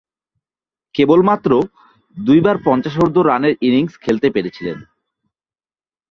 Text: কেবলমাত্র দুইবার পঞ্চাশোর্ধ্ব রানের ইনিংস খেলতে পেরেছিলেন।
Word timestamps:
কেবলমাত্র 0.95 1.51
দুইবার 2.17 2.55
পঞ্চাশোর্ধ্ব 2.65 3.17
রানের 3.21 3.53
ইনিংস 3.61 3.93
খেলতে 3.99 4.27
পেরেছিলেন। 4.29 4.77